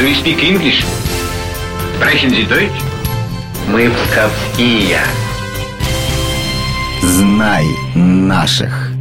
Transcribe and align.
Do 0.00 0.06
you 0.06 0.14
speak 0.14 0.42
English? 0.42 0.82
Sprechen 1.96 2.30
Sie 2.30 2.44
Deutsch? 2.44 2.72
Мы 3.68 3.90
псковские. 3.90 4.98
Знай 7.02 7.66
наших. 7.94 8.92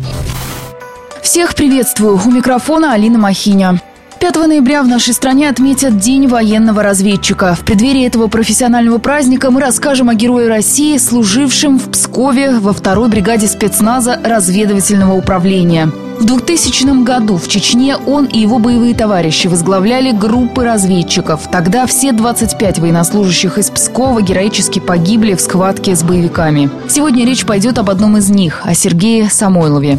Всех 1.23 1.55
приветствую. 1.55 2.19
У 2.25 2.29
микрофона 2.29 2.91
Алина 2.91 3.17
Махиня. 3.17 3.79
5 4.19 4.35
ноября 4.47 4.83
в 4.83 4.87
нашей 4.87 5.13
стране 5.13 5.47
отметят 5.47 5.97
День 5.97 6.27
военного 6.27 6.83
разведчика. 6.83 7.55
В 7.55 7.61
преддверии 7.61 8.05
этого 8.05 8.27
профессионального 8.27 8.97
праздника 8.97 9.49
мы 9.49 9.61
расскажем 9.61 10.09
о 10.09 10.13
герое 10.13 10.49
России, 10.49 10.97
служившем 10.97 11.79
в 11.79 11.89
Пскове 11.89 12.59
во 12.59 12.73
второй 12.73 13.07
бригаде 13.07 13.47
спецназа 13.47 14.19
разведывательного 14.21 15.13
управления. 15.13 15.89
В 16.19 16.25
2000 16.25 17.05
году 17.05 17.37
в 17.37 17.47
Чечне 17.47 17.95
он 17.95 18.25
и 18.25 18.39
его 18.39 18.59
боевые 18.59 18.93
товарищи 18.93 19.47
возглавляли 19.47 20.11
группы 20.11 20.65
разведчиков. 20.65 21.49
Тогда 21.49 21.85
все 21.85 22.11
25 22.11 22.79
военнослужащих 22.79 23.57
из 23.57 23.69
Пскова 23.69 24.21
героически 24.21 24.79
погибли 24.79 25.33
в 25.33 25.39
схватке 25.39 25.95
с 25.95 26.03
боевиками. 26.03 26.69
Сегодня 26.89 27.25
речь 27.25 27.45
пойдет 27.45 27.77
об 27.77 27.89
одном 27.89 28.17
из 28.17 28.29
них– 28.29 28.63
о 28.65 28.73
Сергее 28.73 29.29
Самойлове. 29.29 29.97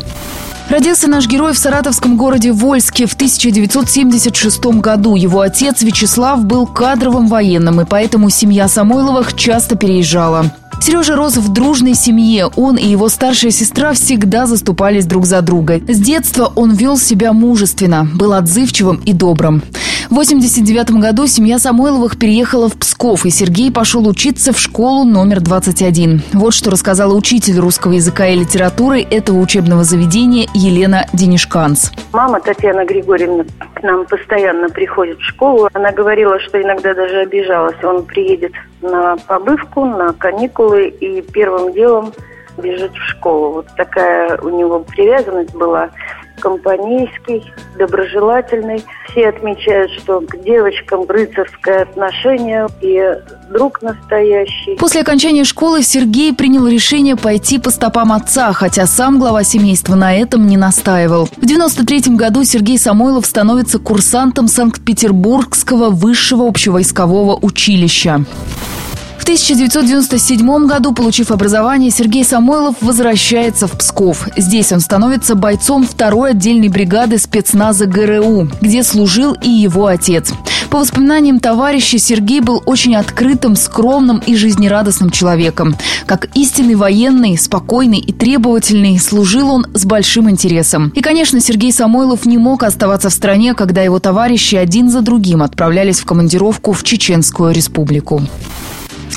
Родился 0.70 1.09
наш 1.09 1.27
герой 1.27 1.52
в 1.52 1.59
саратовском 1.59 2.16
городе 2.16 2.52
Вольске 2.52 3.06
в 3.06 3.15
1976 3.15 4.66
году. 4.80 5.16
Его 5.16 5.41
отец 5.41 5.83
Вячеслав 5.83 6.45
был 6.45 6.65
кадровым 6.65 7.27
военным, 7.27 7.80
и 7.80 7.84
поэтому 7.84 8.30
семья 8.30 8.69
Самойловых 8.69 9.34
часто 9.34 9.74
переезжала. 9.74 10.52
Сережа 10.80 11.16
рос 11.16 11.37
в 11.37 11.52
дружной 11.52 11.95
семье. 11.95 12.46
Он 12.55 12.77
и 12.77 12.87
его 12.87 13.09
старшая 13.09 13.51
сестра 13.51 13.95
всегда 13.95 14.46
заступались 14.46 15.06
друг 15.06 15.27
за 15.27 15.43
друга. 15.43 15.80
С 15.88 15.98
детства 15.98 16.52
он 16.55 16.73
вел 16.73 16.96
себя 16.96 17.32
мужественно, 17.32 18.09
был 18.15 18.32
отзывчивым 18.32 19.02
и 19.05 19.12
добрым. 19.12 19.65
В 20.10 20.14
89 20.14 20.91
году 21.00 21.28
семья 21.28 21.60
Самойловых 21.60 22.18
переехала 22.18 22.68
в 22.68 22.77
Псков, 22.77 23.24
и 23.26 23.30
Сергей 23.30 23.71
пошел 23.71 24.09
учиться 24.09 24.52
в 24.52 24.59
школу 24.59 25.04
номер 25.04 25.38
21. 25.38 26.23
Вот 26.32 26.52
что 26.52 26.73
рассказала 26.73 27.15
учитель 27.15 27.60
русского 27.60 27.93
языка 27.93 28.26
и 28.26 28.34
литературы 28.34 29.02
этого 29.02 29.38
учебного 29.38 29.84
заведения 29.84 30.49
Елена 30.52 31.07
Денишканс. 31.12 31.93
Мама 32.12 32.40
Татьяна 32.40 32.84
Григорьевна 32.84 33.45
к 33.73 33.84
нам 33.84 34.04
постоянно 34.04 34.68
приходит 34.68 35.18
в 35.18 35.23
школу. 35.23 35.68
Она 35.74 35.93
говорила, 35.93 36.40
что 36.40 36.60
иногда 36.60 36.93
даже 36.93 37.21
обижалась. 37.21 37.77
Он 37.84 38.04
приедет 38.04 38.52
на 38.82 39.16
побывку, 39.16 39.84
на 39.84 40.12
каникулы 40.12 40.88
и 40.88 41.23
первым 41.23 41.73
делом 41.73 42.12
бежит 42.59 42.93
в 42.93 43.10
школу. 43.10 43.52
Вот 43.52 43.66
такая 43.77 44.37
у 44.38 44.49
него 44.49 44.80
привязанность 44.80 45.54
была 45.54 45.90
компанейский, 46.41 47.45
доброжелательный. 47.79 48.85
Все 49.09 49.29
отмечают, 49.29 49.93
что 49.93 50.21
к 50.21 50.43
девочкам 50.43 51.05
рыцарское 51.09 51.83
отношение 51.83 52.66
и 52.80 53.01
друг 53.51 53.83
настоящий. 53.83 54.77
После 54.77 55.01
окончания 55.01 55.45
школы 55.45 55.83
Сергей 55.83 56.35
принял 56.35 56.66
решение 56.66 57.16
пойти 57.16 57.59
по 57.59 57.71
стопам 57.71 58.13
отца, 58.13 58.52
хотя 58.52 58.87
сам 58.87 59.18
глава 59.18 59.45
семейства 59.45 59.95
на 59.95 60.15
этом 60.15 60.46
не 60.46 60.57
настаивал. 60.57 61.29
В 61.37 61.46
93 61.46 62.15
году 62.16 62.45
Сергей 62.45 62.79
Самойлов 62.79 63.27
становится 63.27 63.79
курсантом 63.79 64.49
Санкт-Петербургского 64.49 65.91
высшего 65.91 66.49
общевойскового 66.49 67.38
училища. 67.41 68.25
В 69.21 69.22
1997 69.22 70.66
году, 70.66 70.93
получив 70.93 71.31
образование, 71.31 71.91
Сергей 71.91 72.25
Самойлов 72.25 72.76
возвращается 72.81 73.66
в 73.66 73.72
Псков. 73.72 74.27
Здесь 74.34 74.72
он 74.72 74.81
становится 74.81 75.34
бойцом 75.34 75.87
второй 75.87 76.31
отдельной 76.31 76.69
бригады 76.69 77.19
спецназа 77.19 77.84
ГРУ, 77.84 78.49
где 78.62 78.82
служил 78.82 79.34
и 79.34 79.50
его 79.50 79.87
отец. 79.87 80.32
По 80.71 80.78
воспоминаниям 80.78 81.38
товарища, 81.38 81.99
Сергей 81.99 82.41
был 82.41 82.62
очень 82.65 82.97
открытым, 82.97 83.56
скромным 83.56 84.22
и 84.27 84.34
жизнерадостным 84.34 85.10
человеком. 85.10 85.77
Как 86.06 86.34
истинный 86.34 86.75
военный, 86.75 87.37
спокойный 87.37 87.99
и 87.99 88.12
требовательный, 88.12 88.99
служил 88.99 89.50
он 89.50 89.67
с 89.75 89.84
большим 89.84 90.31
интересом. 90.31 90.93
И, 90.94 91.03
конечно, 91.03 91.41
Сергей 91.41 91.75
Самойлов 91.75 92.25
не 92.25 92.39
мог 92.39 92.62
оставаться 92.62 93.11
в 93.11 93.12
стране, 93.12 93.53
когда 93.53 93.83
его 93.83 93.99
товарищи 93.99 94.55
один 94.55 94.91
за 94.91 95.03
другим 95.03 95.43
отправлялись 95.43 96.00
в 96.00 96.06
командировку 96.06 96.73
в 96.73 96.83
Чеченскую 96.84 97.53
республику. 97.53 98.23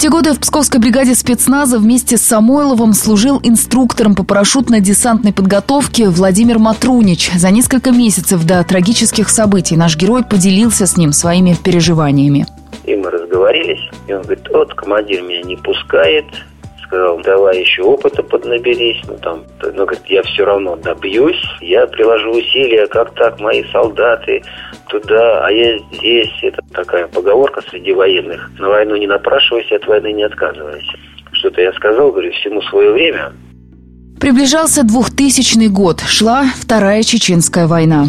Те 0.03 0.09
годы 0.09 0.33
в 0.33 0.39
Псковской 0.41 0.81
бригаде 0.81 1.15
спецназа 1.15 1.79
вместе 1.79 2.17
с 2.17 2.23
Самойловым 2.23 2.91
служил 2.91 3.39
инструктором 3.41 4.15
по 4.15 4.23
парашютно-десантной 4.23 5.31
подготовке 5.31 6.09
Владимир 6.09 6.59
Матрунич. 6.59 7.31
За 7.31 7.51
несколько 7.51 7.91
месяцев 7.91 8.45
до 8.45 8.61
трагических 8.65 9.29
событий 9.29 9.77
наш 9.77 9.95
герой 9.95 10.25
поделился 10.25 10.87
с 10.87 10.97
ним 10.97 11.13
своими 11.13 11.55
переживаниями. 11.55 12.45
И 12.83 12.97
мы 12.97 13.11
разговорились, 13.11 13.79
и 14.07 14.13
он 14.13 14.23
говорит, 14.23 14.45
вот 14.51 14.73
командир 14.73 15.21
меня 15.21 15.41
не 15.43 15.55
пускает, 15.55 16.25
сказал, 16.93 17.19
давай 17.21 17.59
еще 17.59 17.81
опыта 17.81 18.21
поднаберись. 18.21 19.01
Ну, 19.07 19.17
там, 19.17 19.43
ну, 19.61 19.85
говорит, 19.85 20.05
я 20.07 20.21
все 20.23 20.45
равно 20.45 20.75
добьюсь, 20.75 21.41
я 21.61 21.87
приложу 21.87 22.31
усилия, 22.31 22.85
как 22.87 23.13
так, 23.15 23.39
мои 23.39 23.63
солдаты 23.71 24.43
туда, 24.89 25.45
а 25.45 25.51
я 25.51 25.79
здесь. 25.91 26.31
Это 26.43 26.61
такая 26.71 27.07
поговорка 27.07 27.61
среди 27.69 27.93
военных. 27.93 28.51
На 28.59 28.69
войну 28.69 28.95
не 28.95 29.07
напрашивайся, 29.07 29.75
от 29.75 29.87
войны 29.87 30.13
не 30.13 30.23
отказывайся. 30.23 30.93
Что-то 31.31 31.61
я 31.61 31.73
сказал, 31.73 32.11
говорю, 32.11 32.31
всему 32.33 32.61
свое 32.61 32.91
время. 32.91 33.33
Приближался 34.21 34.83
2000 34.83 35.67
год. 35.69 36.01
Шла 36.01 36.45
Вторая 36.61 37.01
Чеченская 37.01 37.65
война. 37.65 38.05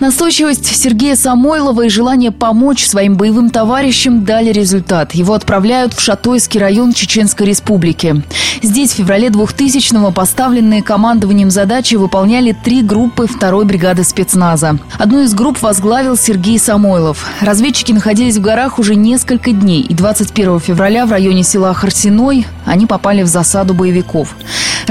Настойчивость 0.00 0.64
Сергея 0.64 1.14
Самойлова 1.14 1.82
и 1.82 1.90
желание 1.90 2.30
помочь 2.30 2.86
своим 2.86 3.16
боевым 3.16 3.50
товарищам 3.50 4.24
дали 4.24 4.50
результат. 4.50 5.14
Его 5.14 5.34
отправляют 5.34 5.92
в 5.92 6.00
Шатойский 6.00 6.58
район 6.58 6.94
Чеченской 6.94 7.46
Республики. 7.46 8.22
Здесь 8.62 8.92
в 8.92 8.94
феврале 8.94 9.28
2000-го 9.28 10.10
поставленные 10.10 10.82
командованием 10.82 11.50
задачи 11.50 11.96
выполняли 11.96 12.52
три 12.52 12.80
группы 12.80 13.26
второй 13.26 13.66
бригады 13.66 14.02
спецназа. 14.02 14.78
Одну 14.98 15.22
из 15.22 15.34
групп 15.34 15.60
возглавил 15.60 16.16
Сергей 16.16 16.58
Самойлов. 16.58 17.26
Разведчики 17.42 17.92
находились 17.92 18.38
в 18.38 18.40
горах 18.40 18.78
уже 18.78 18.94
несколько 18.94 19.52
дней, 19.52 19.82
и 19.82 19.92
21 19.92 20.60
февраля 20.60 21.04
в 21.04 21.10
районе 21.10 21.42
села 21.42 21.74
Харсиной 21.74 22.46
они 22.64 22.86
попали 22.86 23.22
в 23.22 23.26
засаду 23.26 23.74
боевиков. 23.74 24.34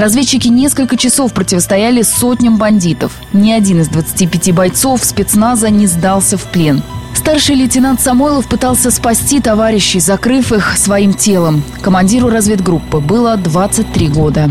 Разведчики 0.00 0.48
несколько 0.48 0.96
часов 0.96 1.34
противостояли 1.34 2.00
сотням 2.00 2.56
бандитов. 2.56 3.12
Ни 3.34 3.52
один 3.52 3.82
из 3.82 3.88
25 3.88 4.54
бойцов 4.54 5.04
спецназа 5.04 5.68
не 5.68 5.86
сдался 5.86 6.38
в 6.38 6.44
плен. 6.44 6.82
Старший 7.14 7.54
лейтенант 7.54 8.00
Самойлов 8.00 8.48
пытался 8.48 8.90
спасти 8.90 9.40
товарищей, 9.40 10.00
закрыв 10.00 10.52
их 10.52 10.78
своим 10.78 11.12
телом. 11.12 11.62
Командиру 11.82 12.30
разведгруппы 12.30 13.00
было 13.00 13.36
23 13.36 14.08
года. 14.08 14.50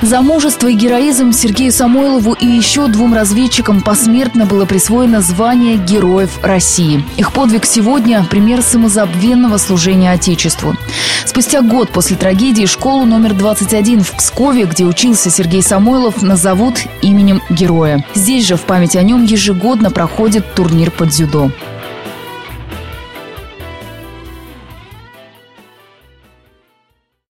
За 0.00 0.22
мужество 0.22 0.68
и 0.68 0.74
героизм 0.74 1.32
Сергею 1.32 1.72
Самойлову 1.72 2.32
и 2.32 2.46
еще 2.46 2.86
двум 2.86 3.14
разведчикам 3.14 3.80
посмертно 3.80 4.46
было 4.46 4.64
присвоено 4.64 5.20
звание 5.20 5.76
Героев 5.76 6.38
России. 6.40 7.04
Их 7.16 7.32
подвиг 7.32 7.64
сегодня– 7.64 8.24
пример 8.30 8.62
самозабвенного 8.62 9.56
служения 9.56 10.12
Отечеству. 10.12 10.76
Спустя 11.24 11.62
год 11.62 11.90
после 11.90 12.16
трагедии 12.16 12.64
школу 12.66 13.06
номер 13.06 13.34
21 13.34 14.04
в 14.04 14.12
Пскове, 14.12 14.66
где 14.66 14.84
учился 14.84 15.30
Сергей 15.30 15.62
Самойлов, 15.62 16.22
назовут 16.22 16.78
именем 17.02 17.42
героя. 17.50 18.04
Здесь 18.14 18.46
же 18.46 18.54
в 18.54 18.62
память 18.62 18.94
о 18.94 19.02
нем 19.02 19.24
ежегодно 19.24 19.90
проходит 19.90 20.54
турнир 20.54 20.92
под 20.92 21.08
дзюдо. 21.08 21.50